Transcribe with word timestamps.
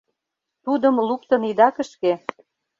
Тудым 0.63 0.95
луктын 1.07 1.41
ида 1.49 1.69
кышке. 1.75 2.13